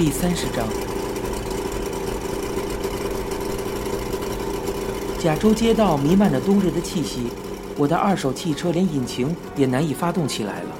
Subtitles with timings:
[0.00, 0.66] 第三十章。
[5.18, 7.26] 甲州街道弥漫着冬日的气息，
[7.76, 10.70] 我的二手汽车连引擎也难以发动起来了。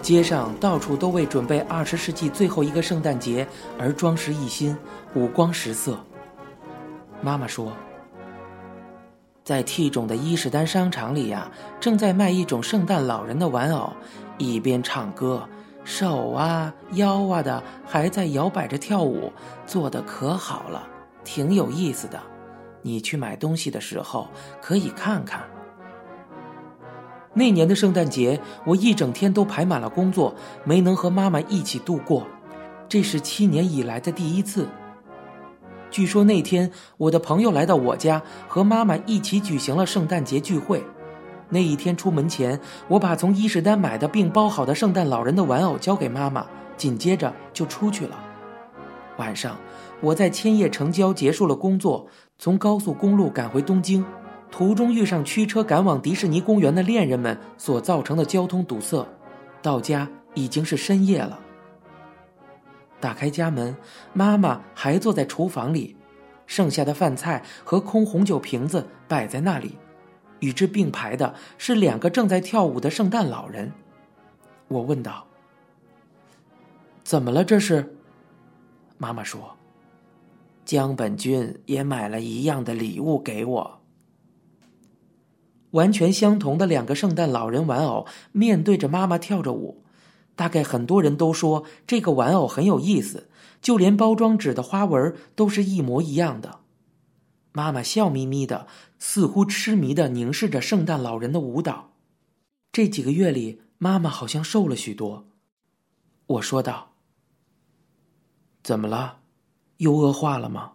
[0.00, 3.46] 街上到处都为准备二十世纪最后一个圣诞节
[3.78, 4.74] 而装饰一新，
[5.14, 6.02] 五光十色。
[7.20, 7.74] 妈妈说，
[9.44, 13.92] 在 T 种的伊势丹商场里呀，正在卖一种圣诞老人的玩偶，
[14.38, 15.46] 一边唱歌，
[15.84, 19.32] 手啊腰啊的还在摇摆着跳舞，
[19.66, 20.86] 做的可好了，
[21.24, 22.20] 挺有意思的。
[22.82, 24.28] 你去买东西的时候
[24.60, 25.42] 可以看看。
[27.34, 32.26] 那年的圣诞节，我一整天都排满了工作，没能和妈妈一起度过，
[32.88, 34.68] 这是七年以来的第一次。
[35.90, 40.84] 据说那天我的朋友来到我家，和妈妈一起举行了圣诞节聚会。
[41.52, 46.46] 那一天出门前，我把从伊势丹买的并包好的圣诞老人的玩偶交给妈妈，
[46.78, 48.18] 紧接着就出去了。
[49.18, 49.58] 晚上，
[50.00, 52.06] 我在千叶城郊结束了工作。
[52.38, 54.02] 从高速公路赶回东京，
[54.50, 59.06] 途中遇上驱车赶往迪士尼公园的恋人们所造成的交通堵塞，
[59.60, 61.38] 到家已经是深夜了。
[62.98, 63.76] 打开家门，
[64.14, 65.94] 妈妈还坐在厨房里，
[66.46, 69.76] 剩下的饭菜和空红酒瓶子摆在那里，
[70.42, 73.72] 与之并排的是两个正在跳舞的圣诞老人。
[74.68, 75.26] 我问道
[77.02, 77.44] ：“怎么了？
[77.44, 77.96] 这是？”
[78.98, 79.56] 妈妈说。
[80.64, 83.80] 江本君也买了一样的礼物给我。
[85.72, 89.82] 完全相同的两个圣诞老人玩偶面对着妈妈跳着舞，
[90.36, 93.28] 大概很多人都说这个玩偶很有意思，
[93.60, 96.60] 就连包装纸的花纹都是一模一样的。
[97.50, 98.68] 妈妈笑眯眯的，
[99.04, 101.92] 似乎痴迷的凝视着圣诞老人的舞蹈。
[102.70, 105.26] 这几个月里，妈妈好像瘦了许多。
[106.26, 106.94] 我说道
[108.62, 109.20] ：“怎么了？”
[109.78, 110.74] 又恶化了吗？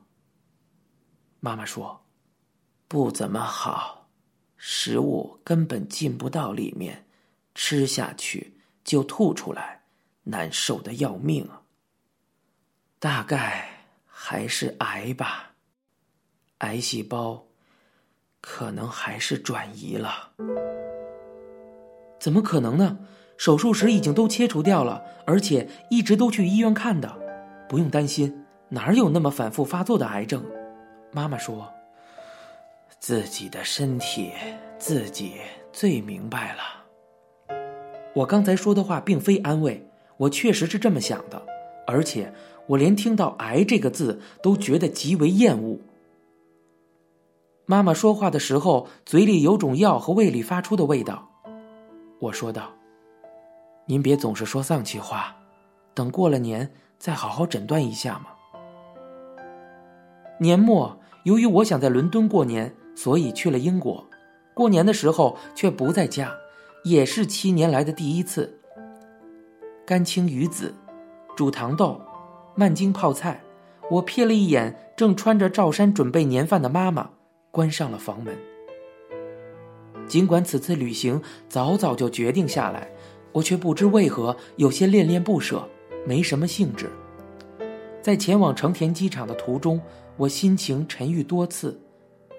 [1.39, 2.03] 妈妈说
[2.89, 4.09] ：“不怎么好，
[4.57, 7.07] 食物根本进不到里面，
[7.55, 9.85] 吃下去就吐出来，
[10.23, 11.61] 难受的要命啊。
[12.99, 15.55] 大概还是癌吧，
[16.57, 17.46] 癌细胞
[18.49, 20.29] 可能还是转移了。
[22.17, 22.97] 怎么可能呢？
[23.35, 27.13] 手术时已经都切除掉了，而且一直都去医院看的，
[27.67, 30.43] 不用担心。”哪有那么反复发作的癌症？
[31.11, 31.71] 妈妈说
[32.99, 34.31] ：“自己的身体
[34.79, 35.33] 自己
[35.73, 37.55] 最明白了。”
[38.15, 39.85] 我刚才说的话并非安慰，
[40.15, 41.41] 我确实是这么想的，
[41.85, 42.33] 而且
[42.65, 45.79] 我连听到“癌”这个字都觉得极为厌恶。
[47.69, 51.27] 妈妈说话的时候，嘴里有种药和胃里发出的味道。
[52.17, 52.71] 我说道
[53.85, 55.35] ：“您别总是说丧气话，
[55.93, 58.27] 等过了年再好好诊断一下嘛。”
[60.39, 64.01] 年末，由于我想在伦敦过年，所以去了英国。
[64.53, 66.33] 过年的时候却不在家，
[66.85, 68.61] 也是七年来的第一次。
[69.85, 70.73] 干青鱼子，
[71.35, 71.99] 煮糖豆，
[72.55, 73.41] 慢京泡菜。
[73.91, 77.09] 我瞥了一眼正穿着罩衫准备年饭的妈妈，
[77.57, 78.37] 关上了房门。
[80.07, 81.19] 尽管此次旅行
[81.49, 82.87] 早早就决定下来，
[83.31, 85.67] 我却不知为何有些恋恋不舍，
[86.05, 86.87] 没什么兴致。
[87.99, 89.81] 在前往成田机场的途中。
[90.17, 91.79] 我心情沉郁多次，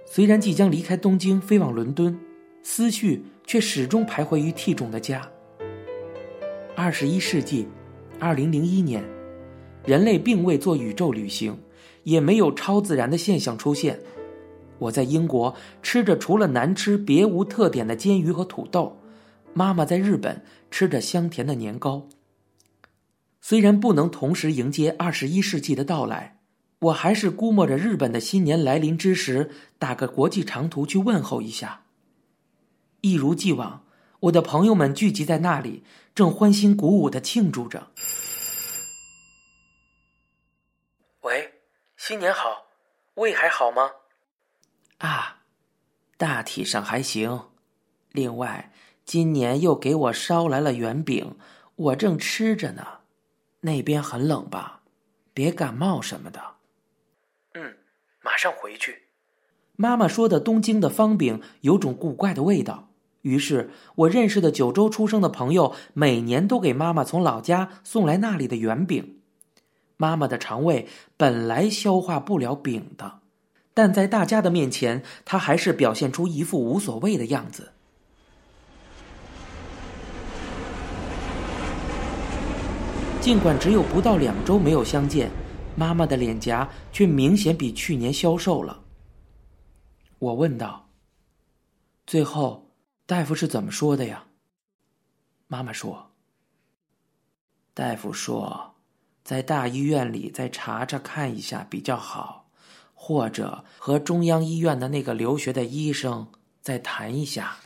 [0.04, 2.18] 虽然即将离开东京飞往伦敦，
[2.60, 5.28] 思绪却始终徘徊于 T 种的家。
[6.74, 7.68] 二十一世纪，
[8.18, 9.04] 二零零一年，
[9.84, 11.56] 人类并未做宇宙旅行，
[12.02, 14.00] 也没有超自然的现象出现。
[14.78, 18.98] 我在英国吃着除了难吃别无特点的煎鱼和土豆，
[19.52, 22.08] 妈妈在日本吃着香甜的年糕。
[23.40, 26.36] 虽然不能同时迎接二十一世纪的到来。
[26.80, 29.50] 我还是估摸着日本的新年来临之时，
[29.80, 31.82] 打个国际长途去问候一下。
[33.00, 33.84] 一如既往，
[34.20, 35.82] 我的朋友们聚集在那里，
[36.14, 37.88] 正欢欣鼓舞的庆祝着。
[41.22, 41.54] 喂，
[41.96, 42.66] 新年好，
[43.14, 43.90] 胃还好吗？
[44.98, 45.38] 啊，
[46.16, 47.42] 大体上还行。
[48.12, 48.72] 另外，
[49.04, 51.36] 今年又给我捎来了圆饼，
[51.76, 52.86] 我正吃着呢。
[53.60, 54.82] 那边很冷吧？
[55.32, 56.40] 别感冒什么的。
[57.54, 57.76] 嗯，
[58.22, 59.04] 马上回去。
[59.76, 62.90] 妈妈说的东京的方饼有种古怪的味道，
[63.22, 69.20] 于是我认识的九州出生的朋友每年都给妈妈从老家送来那里的圆饼。
[69.96, 73.17] 妈妈的肠胃本来消化不了饼的，
[73.78, 77.70] 但在大家的面前，他还是表现出一副无所谓的样子。
[83.20, 85.30] 尽管只有不到两周没有相见。
[85.76, 88.82] 妈妈的脸颊却明显比去年消瘦了。
[90.18, 90.88] 我问道
[92.04, 92.72] ：“最后，
[93.06, 94.24] 大夫是怎么说的呀？”
[95.46, 96.10] 妈妈说
[97.74, 98.74] ：“大夫说，
[99.22, 102.47] 在大医院里再查查看一下比较好，
[103.00, 106.26] 或者和中央医院的那个留学的医生
[106.60, 107.58] 再谈一下。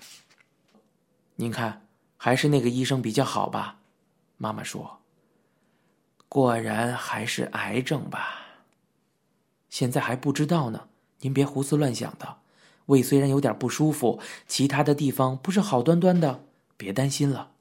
[1.37, 1.89] 您看，
[2.19, 3.79] 还是那个医生比较好吧？”
[4.37, 4.99] 妈妈说
[6.29, 8.41] ：“果然还是癌症吧？
[9.71, 10.89] 现在还不知道呢，
[11.21, 12.37] 您别胡思乱想的。”
[12.87, 16.45] 胃虽然有点不舒服，其他的地方不是好端端的，
[16.77, 17.53] 别担心了。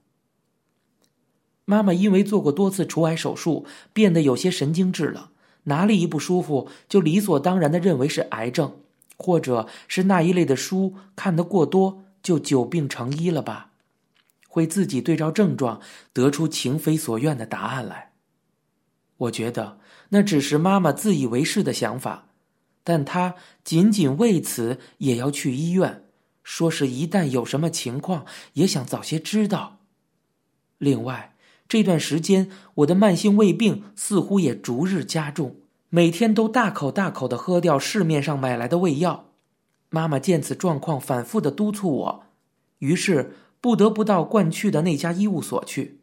[1.63, 5.31] 妈妈因为做过多次除癌手术，变得有些神经质了，
[5.63, 8.79] 哪里一不舒服就理所当然的认为是癌症，
[9.17, 13.71] 或者是那一类的书看得过多，就久病成医了吧？
[14.47, 15.79] 会自己对照症状
[16.11, 18.11] 得出情非所愿的答案来。
[19.17, 19.79] 我觉得
[20.09, 22.27] 那只是妈妈自以为是的想法。
[22.83, 26.03] 但她仅仅为此也要去医院，
[26.43, 29.77] 说是一旦有什么情况，也想早些知道。
[30.79, 31.30] 另外，
[31.71, 35.55] 这段时间我的慢性胃病似乎也逐日加重，
[35.87, 39.27] 每天都大口大口的喝掉市面上买来的胃药。
[39.89, 42.23] 妈妈见此状况，反复的督促我，
[42.79, 46.01] 于是不得不到惯去的那家医务所去。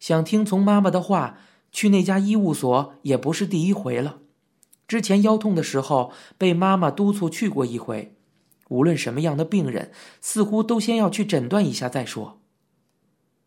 [0.00, 1.38] 想听从妈妈的话，
[1.70, 4.18] 去那家医务所也不是第一回了。
[4.88, 8.16] 之前腰痛的时候，被妈妈督促去过一回。
[8.68, 12.39] 无论什么样的病人，似乎都先要去诊断一下再说。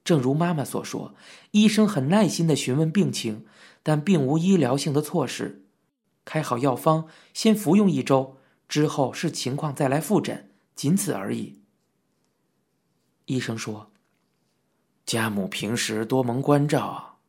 [0.04, 1.16] 正如妈妈所说，
[1.52, 3.46] 医生很耐心的询问病情，
[3.82, 5.66] 但并无医疗性的措施。
[6.26, 11.60] 开好药方，先服用一周，之后视情况再来复诊，仅此而已。
[13.26, 13.92] 医生说
[15.06, 17.20] ：“家母平时多蒙关照。”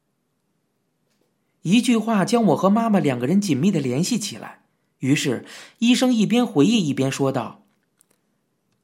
[1.63, 4.65] 一句话将我和妈妈两个人紧密的联系起来。
[4.99, 5.45] 于是，
[5.79, 7.65] 医生一边回忆一边说道：“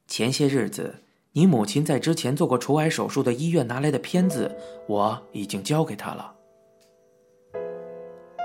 [0.07, 1.03] 前些日子，
[1.33, 4.53] 你母亲在之前做过除癌手术的医院拿来的片子，
[4.87, 6.35] 我已经交给她了。”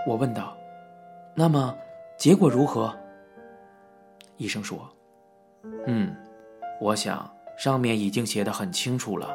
[0.06, 0.56] 我问道
[1.35, 1.77] ：“那么，
[2.17, 2.97] 结果如何？”
[4.38, 4.88] 医生说
[5.87, 6.15] ：“嗯，
[6.81, 7.29] 我想
[7.59, 9.35] 上面已经写的很清楚了。”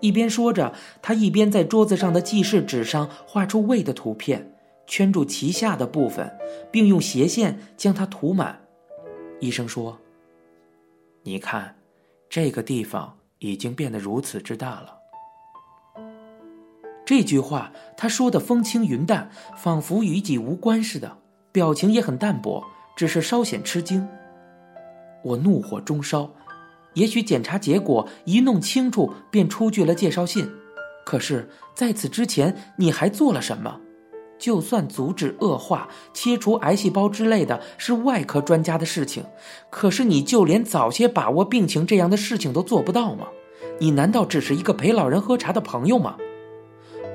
[0.00, 0.72] 一边说着，
[1.02, 4.54] 他一边在桌子上的记事纸上画出胃的图片，
[4.86, 6.38] 圈住脐下的部分，
[6.70, 8.60] 并用斜线将它涂满。
[9.40, 9.98] 医生说
[11.24, 11.74] ：“你看，
[12.28, 14.94] 这个地方已经变得如此之大了。”
[17.04, 21.18] 这句话他说的风轻云淡，仿佛与己无关似的，
[21.50, 22.62] 表情也很淡薄，
[22.96, 24.06] 只是稍显吃惊。
[25.24, 26.30] 我怒火中烧。
[26.94, 30.50] 也许检查结果一弄清楚，便出具了介绍信。
[31.04, 33.80] 可是，在此之前，你还做了什么？
[34.38, 39.24] 就算阻止恶化、切除癌细胞之类的是外科专家的事情，
[39.70, 43.26] 可是你就连早些把握病情这样的事情都做不到吗？
[43.80, 46.16] 你难道只是一个陪老人喝茶的朋友吗？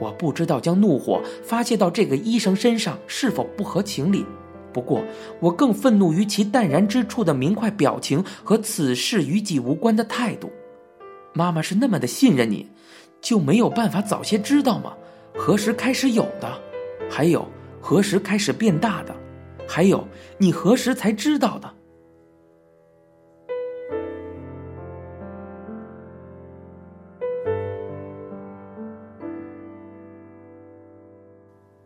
[0.02, 4.25] 我不知道将怒火发泄到这个医生身上是否不合情理。
[4.74, 5.04] 不过，
[5.40, 10.52] 我更愤怒于其淡然之处的明快表情和此事与己无关的态度。
[11.31, 12.68] 妈妈是那么的信任你，
[13.22, 14.94] 就没有办法早些知道吗？
[15.36, 16.60] 何时开始有的？
[17.15, 17.48] 还有
[17.79, 19.15] 何时开始变大的？
[19.67, 20.03] 还有
[20.39, 21.72] 你何时才知道的？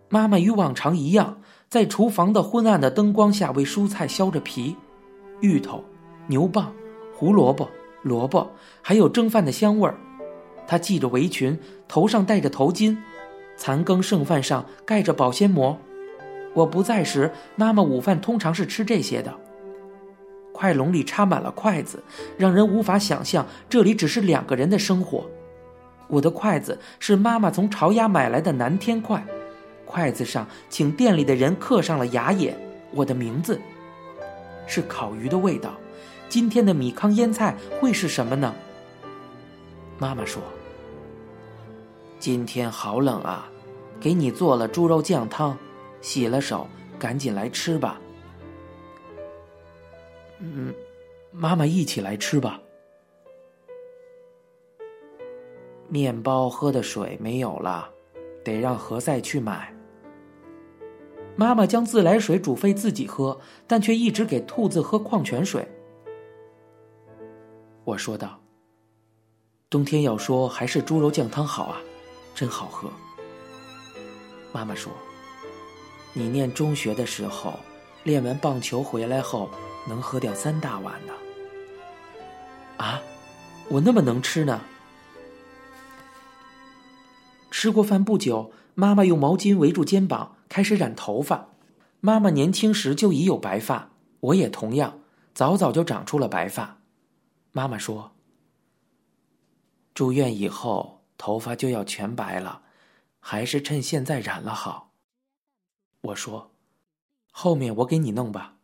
[0.08, 1.42] 妈妈与往常一样。
[1.68, 4.78] 在厨房的昏暗的灯光下，为蔬菜削着皮，
[5.42, 5.84] 芋头、
[6.28, 6.72] 牛蒡、
[7.14, 7.70] 胡萝卜、
[8.02, 8.50] 萝卜，
[8.82, 9.98] 还有蒸饭的香味儿。
[10.66, 12.96] 她系着围裙，头上戴着头巾，
[13.58, 15.78] 残羹剩饭上盖着保鲜膜。
[16.54, 19.34] 我不在时，妈妈午饭通常是吃这些的。
[20.54, 22.02] 筷笼里插满了筷子，
[22.38, 25.30] 让人无法想象这里只是两个人的生活。
[26.08, 29.24] 我的筷子是妈妈从朝鸭买来的南天筷。
[29.86, 32.58] 筷子上，请店里的人刻上了雅野，
[32.92, 33.60] 我的名字。
[34.66, 35.72] 是烤鱼的味道。
[36.28, 38.54] 今天的米糠腌菜会是什么呢？
[39.98, 40.42] 妈妈说
[42.20, 43.50] ：“今天好冷啊，
[44.00, 45.58] 给你做了猪肉酱汤，
[46.02, 48.02] 洗了手，赶紧来吃吧。”
[50.40, 50.74] 嗯，
[51.32, 52.60] 妈妈一起来吃吧。
[55.90, 57.90] 面包喝的水没有了，
[58.44, 59.74] 得让何塞去买。
[61.36, 65.68] 妈妈将自来水煮沸自己喝，但却一直给兔子喝矿泉水。
[67.84, 68.40] 我说道
[69.70, 71.80] ：“冬天要说还是猪肉酱汤好啊，
[72.38, 72.92] 真好喝。”
[74.54, 74.94] 妈妈说
[76.14, 77.60] ：“你念中学的时候，
[78.04, 79.50] 练完棒球回来后
[79.88, 81.14] 能喝掉三大碗呢。
[82.78, 83.02] 啊，
[83.70, 84.62] 我那么能吃呢？
[87.50, 91.48] 吃过饭不久，妈妈用毛巾围住肩膀，开始染头发。
[92.02, 93.90] 妈妈年轻时就已有白发，
[94.20, 95.00] 我也同样，
[95.34, 96.78] 早早就长出了白发。
[97.52, 98.12] 妈妈说
[99.96, 102.62] ：“住院以后头发就要全白了，
[103.20, 104.92] 还是趁现在染了好。”
[106.02, 106.52] 我说
[107.32, 108.56] ：“后面我给你弄吧。”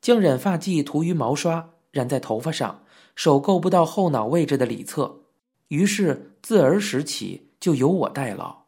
[0.00, 2.84] 将染发剂涂于毛刷，染在头发上，
[3.16, 5.22] 手够不到后脑位置的里侧，
[5.68, 8.64] 于是自儿时起就由我代劳。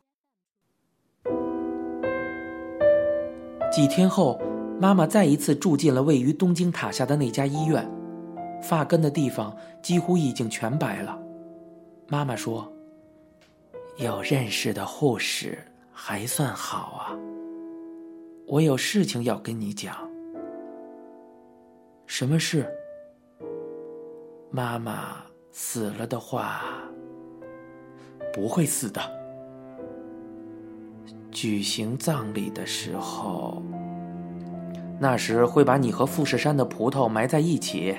[3.73, 4.43] 几天后，
[4.81, 7.89] 妈妈再一次住进了位于东京塔下的那家医院，
[8.61, 11.17] 发根的地方几乎已经全白了。
[12.13, 12.69] 妈妈说
[13.97, 15.57] ：“有认识的护士
[15.93, 17.17] 还算好啊。”
[18.49, 19.97] 我有事情要跟你讲。
[22.09, 22.67] 什么事？
[24.51, 25.19] 妈妈
[25.53, 26.63] 死了的话，
[28.35, 29.01] 不会死的。
[31.31, 33.63] 举行葬礼的时候，
[34.99, 37.95] 那时会把你和富士山的葡萄埋在一起。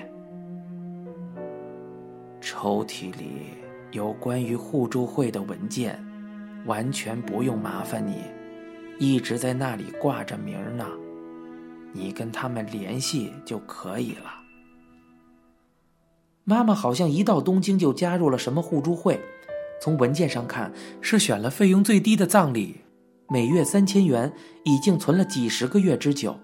[2.42, 3.54] 抽屉里
[3.92, 6.02] 有关于互助会的文件，
[6.66, 8.24] 完全不用麻烦你，
[9.00, 10.88] 一直在那里挂着名呢。
[11.94, 14.34] 你跟他们联系就可以了。
[16.44, 19.20] 妈妈好像一到东京就加入了什么互助会，
[19.82, 20.72] 从文件上看
[21.02, 22.82] 是选了费用最低的葬礼。
[23.30, 24.32] 每月三千元，
[24.64, 26.38] 已经存了几十个月之久。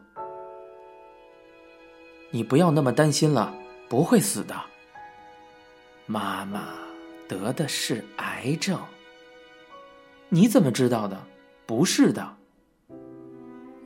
[2.31, 3.53] 你不要那么担心了，
[3.87, 4.55] 不会死的。
[6.05, 6.73] 妈妈
[7.27, 8.79] 得的是癌症。
[10.29, 11.21] 你怎么知道的？
[11.65, 12.35] 不是的。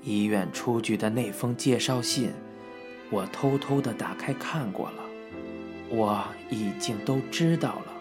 [0.03, 2.31] 医院出具的那封介绍信，
[3.10, 5.03] 我偷偷的打开看过了，
[5.89, 7.93] 我已经都知道了。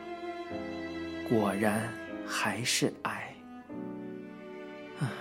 [1.28, 1.92] 果然
[2.26, 3.35] 还是癌。
[4.99, 5.12] 啊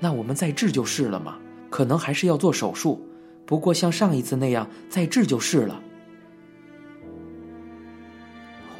[0.00, 1.38] 那我们再治就是了嘛？
[1.70, 3.06] 可能还是要做手术，
[3.44, 5.82] 不过像上一次那样再治就是了。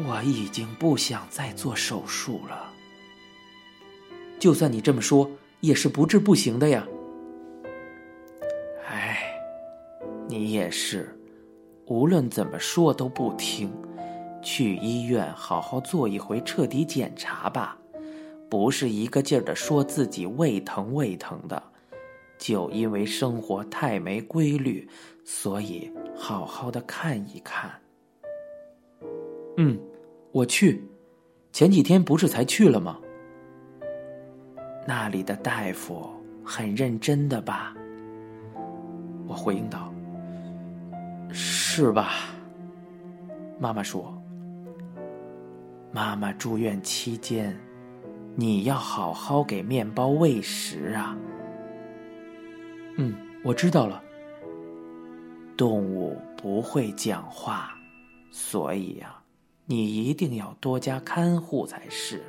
[0.06, 2.72] 我已经不想再做手术了。
[4.38, 5.28] 就算你这么说，
[5.60, 6.86] 也是不治不行的呀。
[8.88, 9.18] 哎，
[10.28, 11.18] 你也是，
[11.86, 13.72] 无论怎么说都不听，
[14.40, 17.76] 去医院好好做一回彻底检查吧。
[18.48, 21.62] 不是一个劲儿的说自己胃疼胃疼的，
[22.38, 24.88] 就因为生活太没规律，
[25.24, 27.70] 所以好好的看一看。
[29.56, 29.78] 嗯，
[30.38, 30.80] 我去，
[31.52, 32.96] 前几天不是才去了吗？
[34.86, 36.08] 那里的大夫
[36.44, 37.74] 很认真的吧？
[39.26, 39.92] 我回应道
[41.34, 42.10] ：“是吧？”
[43.58, 44.16] 妈妈说
[45.90, 47.58] ：“妈妈住院期间。”
[48.36, 51.18] 你要好好给面包喂食啊！
[52.96, 54.00] 嗯，我知道了。
[55.56, 57.72] 动物不会讲话，
[58.30, 59.17] 所以呀，
[59.70, 62.24] 你一定要多加看护才是。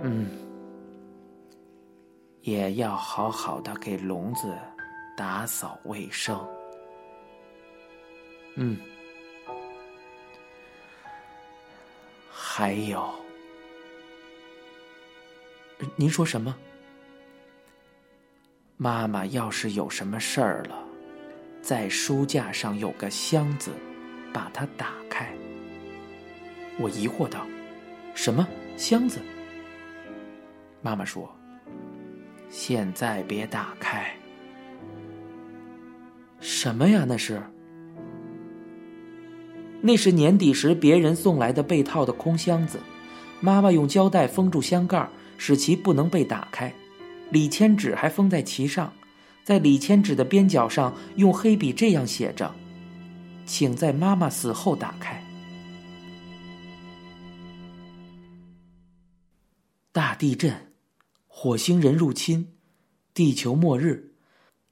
[0.00, 0.28] 嗯，
[2.42, 4.56] 也要好好的给笼子
[5.16, 6.38] 打扫卫生。
[8.54, 8.78] 嗯，
[12.30, 13.12] 还有。
[15.96, 16.54] 您说什么？
[18.76, 20.84] 妈妈要是有什么事儿了，
[21.60, 23.72] 在书架上有个箱子，
[24.32, 25.36] 把它打开。
[26.78, 27.46] 我疑惑道
[28.14, 29.20] ：“什么箱子？”
[30.82, 31.28] 妈妈说
[32.50, 34.14] ：“现在别打开。”
[36.40, 37.04] 什么呀？
[37.06, 37.42] 那是？
[39.80, 42.78] 那是年底时别人送来的被套的空箱子，
[43.40, 45.08] 妈妈用胶带封住箱盖。
[45.36, 46.72] 使其不能被打开，
[47.30, 48.92] 礼签纸还封在其上，
[49.42, 52.54] 在礼签纸的边角上用黑笔这样写着
[53.44, 55.20] ：“请在妈妈死后打开。”
[60.14, 60.72] 地震，
[61.26, 62.52] 火星人入侵，
[63.12, 64.12] 地球末日。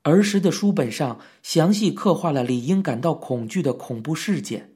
[0.05, 4.75] 儿时的书本上详细刻画了理应感到恐惧的恐怖事件，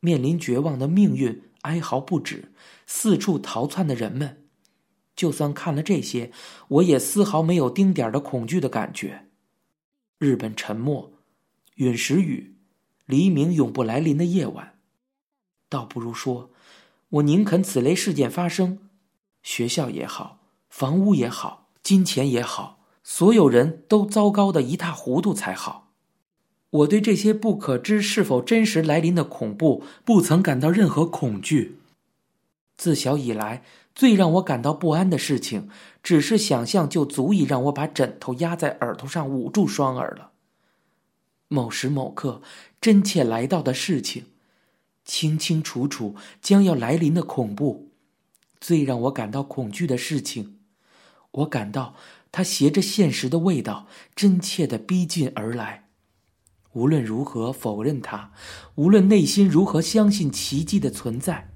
[0.00, 2.52] 面临绝望的命运，哀嚎不止，
[2.86, 4.44] 四处逃窜的人们。
[5.14, 6.30] 就算看了这些，
[6.68, 9.28] 我也丝毫没有丁点的恐惧的感觉。
[10.18, 11.14] 日本沉没，
[11.76, 12.56] 陨石雨，
[13.06, 14.74] 黎明永不来临的夜晚，
[15.70, 16.50] 倒不如说，
[17.08, 18.85] 我宁肯此类事件发生，
[19.46, 25.92] 学校也好，房屋也好，金钱也好，所有人都糟糕的一塌糊涂才好。
[26.70, 31.78] 我对这些不可知是否真实来临的恐怖，不曾感到任何恐惧。
[32.76, 33.62] 自小以来，
[33.94, 35.68] 最让我感到不安的事情，
[36.02, 40.32] 只是想象就足以让我把枕头压在耳朵上捂住双耳了。
[41.46, 42.42] 某时某刻，
[42.80, 44.24] 真切来到的事情，
[45.04, 47.90] 清清楚楚将要来临的恐怖，
[48.66, 50.56] 最让我感到恐惧的事情，
[51.30, 51.94] 我感到
[52.32, 55.84] 它携着现实的味道，真切的逼近而来。
[56.72, 58.32] 无论如何否认它，
[58.74, 61.52] 无论内心如何相信奇迹的存在，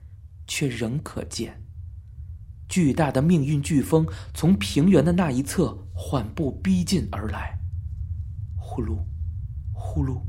[0.47, 1.67] 却仍可见。
[2.69, 7.59] 巨大的命运飓风从平原的那一侧缓步逼近而来，
[8.57, 9.01] 呼噜，
[9.73, 10.23] 呼噜，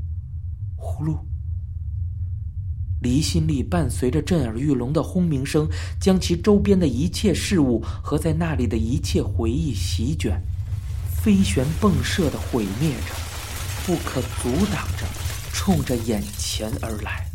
[0.76, 1.31] 呼噜。
[3.02, 5.68] 离心力伴随着震耳欲聋的轰鸣声，
[6.00, 10.40] 将其周边的一切事物和在那里的一切回忆席卷，
[11.22, 13.14] 飞旋迸射的毁灭着，
[13.84, 15.04] 不可阻挡着，
[15.52, 17.26] 冲着眼前而来。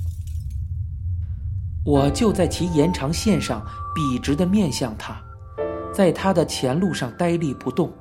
[1.85, 5.21] 我就在其延长线上，笔直的面向他，
[5.93, 7.91] 在他的前路上呆立不动。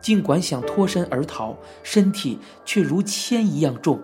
[0.00, 4.00] 尽管想脱身而逃，身体却如铅一样重，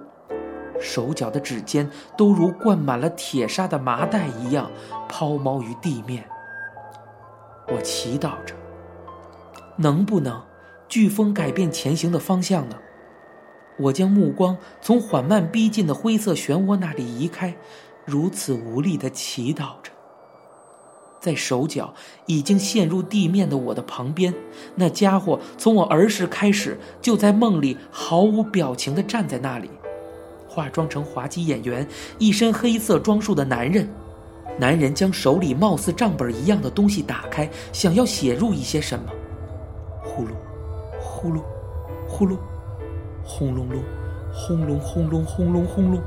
[0.80, 4.70] 手脚的指尖都如灌满了铁砂的麻袋一样
[5.08, 6.24] 抛锚于地面。
[7.68, 8.54] 我祈祷着，
[9.76, 10.42] 能不能
[10.88, 12.76] 飓风改变前行的方向呢？
[13.78, 17.56] 我将目光从缓慢逼近的灰色漩涡那里移开。
[18.04, 19.90] 如此无力的祈祷着，
[21.20, 21.92] 在手脚
[22.26, 24.32] 已经陷入地面的我的旁边，
[24.76, 29.68] 那家伙从我儿时开始就在梦里毫无表情的站在那里，
[30.56, 31.86] 化妆成滑稽演员，
[32.18, 33.86] 一身黑色装束的男人。
[34.58, 39.04] 男人将手里貌似账本一样的东西打开，想要写入一些什么。
[40.02, 40.30] 呼噜，
[40.98, 41.42] 呼噜，
[42.08, 42.38] 呼噜，
[43.22, 43.82] 轰隆隆，
[44.32, 46.00] 轰隆轰隆轰隆轰隆。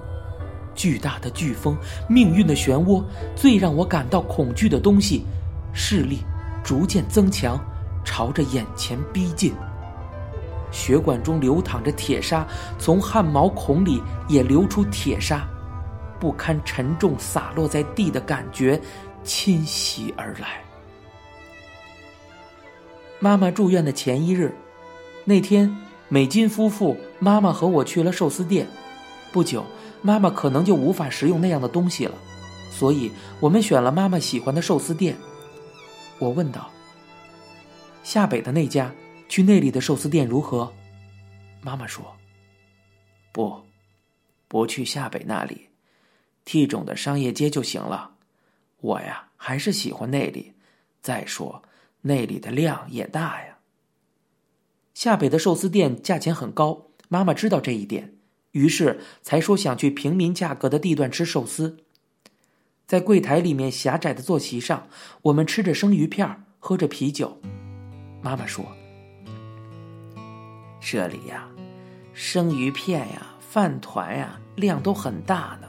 [0.73, 3.03] 巨大的飓风，命运的漩涡，
[3.35, 5.25] 最让我感到恐惧的东西，
[5.73, 6.21] 视力
[6.63, 7.63] 逐渐增强，
[8.03, 9.53] 朝着眼前逼近。
[10.71, 15.47] 血管中流淌着铁砂，从汗毛孔里也流出铁砂，
[16.19, 18.79] 不堪沉重洒落在地的感觉，
[19.23, 20.61] 侵袭而来。
[23.19, 24.53] 妈妈住院的前一日，
[25.25, 25.75] 那天，
[26.07, 28.67] 美金夫妇、妈妈和我去了寿司店，
[29.31, 29.65] 不久。
[30.01, 32.15] 妈妈可能就无法食用那样的东西了，
[32.71, 35.13] 所以我们选了妈妈喜欢的寿司店。
[36.19, 36.69] 我问道
[38.01, 38.89] ：“下北的那家，
[39.29, 40.73] 去那里的寿司店如何？”
[41.61, 42.17] 妈妈说
[43.31, 43.61] ：“不，
[44.47, 45.69] 不去下北那里
[46.43, 48.15] ，T 种的商业街就行了。
[48.81, 50.53] 我呀，还是喜欢那里。
[51.01, 51.63] 再说，
[52.01, 53.59] 那里的量也大呀。
[54.93, 58.15] 下北的寿司店价钱很高，妈妈知道这一点。”
[58.53, 61.77] 于是才说想去平民价格的地段吃寿司，
[62.87, 64.87] 在柜台里面狭窄的坐席上，
[65.21, 67.39] 我们吃着生鱼片，喝着啤酒。
[68.23, 68.65] 妈妈说
[70.79, 71.47] ：“这里呀，
[72.13, 75.67] 生鱼片呀，饭团呀，量都很大呢，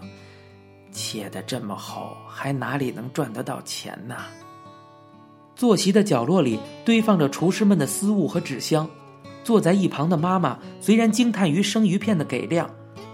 [0.93, 4.17] 切的这么厚，还哪里能赚得到钱呢？”
[5.57, 8.89] 坐席的角落里堆放着厨师们的私物和纸箱。
[9.43, 12.71] 坐在一旁的妈妈虽然惊叹于生鱼片的给量，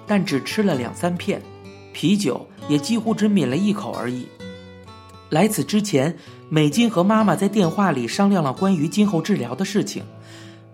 [0.06, 1.40] 但只吃了两三片，
[1.92, 4.28] 啤酒也几乎只抿了一口而已。
[5.30, 6.16] 来此之前，
[6.48, 10.04] 美金和妈妈在电话里商量了关于今后治疗的事情。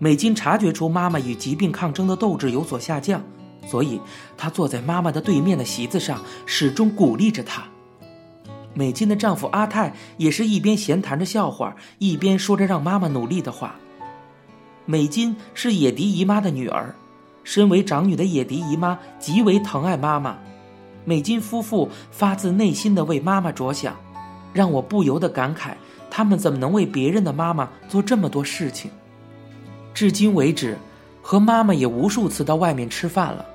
[0.03, 3.23] 美金察觉出妈妈与疾病抗争的斗志有所下降，
[3.65, 4.01] 所以
[4.35, 7.63] 她坐在妈妈的对面的席子上，始终鼓励着她。
[8.73, 13.75] 美金的丈夫阿泰也是一边闲谈着笑话，一边说着让妈妈努力的话。
[14.85, 16.93] 美金是野迪姨妈的女儿，
[17.45, 20.37] 身为长女的野迪姨妈极为疼爱妈妈。
[21.05, 23.95] 美金夫妇发自内心的为妈妈着想，
[24.51, 25.75] 让我不由得感慨：
[26.11, 28.91] 他们怎么能为别人的妈妈做这么多事情？
[29.93, 30.77] 至今为止，
[31.21, 33.45] 和妈妈也无数次到外面吃饭了。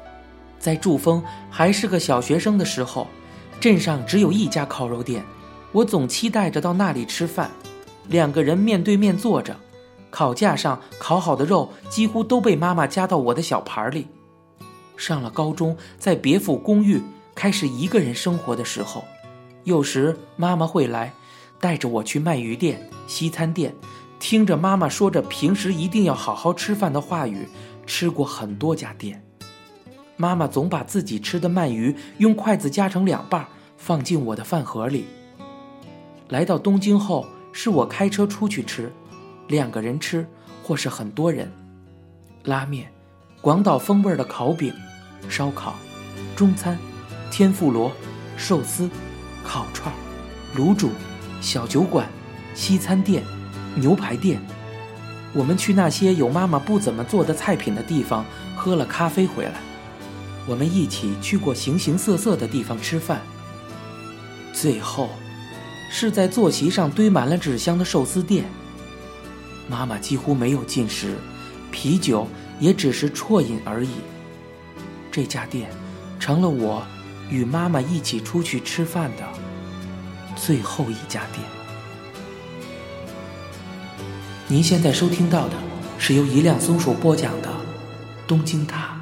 [0.58, 3.06] 在祝峰还是个小学生的时候，
[3.60, 5.24] 镇上只有一家烤肉店，
[5.72, 7.50] 我总期待着到那里吃饭，
[8.08, 9.56] 两个人面对面坐着。
[10.10, 14.06] 烤架上烤好的肉几乎都被妈妈夹到我的小盘里。
[14.96, 17.00] 上了高中，在别府公寓
[17.34, 19.04] 开始一个人生活的时候，
[19.64, 21.12] 有时妈妈会来，
[21.60, 23.74] 带着我去鳗鱼店、西餐店，
[24.20, 27.48] 听着妈妈说着平时一定要好好吃饭的话语，
[27.86, 29.22] 吃过很多家店。
[30.16, 35.06] 妈妈总把自己吃的鳗鱼用筷子夹成两半，放进我的饭盒里。
[36.28, 38.92] 来到东京后，是我开车出去吃。
[39.46, 40.26] 两个人吃，
[40.62, 41.50] 或是很多人。
[42.44, 42.92] 拉面、
[43.40, 44.74] 广岛风味的烤饼、
[45.28, 45.74] 烧烤、
[46.36, 46.76] 中餐、
[47.30, 47.92] 天妇罗、
[48.36, 48.90] 寿司、
[49.42, 49.94] 烤串、
[50.56, 50.90] 卤煮、
[51.40, 52.06] 小酒馆、
[52.54, 53.22] 西餐店、
[53.78, 54.40] 牛排店。
[55.32, 58.24] 我们去那些有妈妈不怎么做的菜品的地方
[58.56, 59.54] 喝了咖啡回来。
[60.46, 63.20] 我们一起去过形形色色的地方吃饭。
[64.54, 65.10] 最后，
[65.90, 68.46] 是在坐席上堆满了纸箱的寿司店。
[69.68, 71.14] 妈妈几乎没有进食，
[71.70, 72.26] 啤酒
[72.58, 73.90] 也只是啜饮而已。
[75.12, 75.70] 这家店
[76.18, 76.82] 成了我
[77.30, 79.24] 与妈妈一起出去吃饭的
[80.34, 81.57] 最后一家店。
[84.50, 85.54] 您现在收听到的
[85.98, 87.48] 是由一辆松鼠播讲的
[88.26, 88.94] 《东京塔》。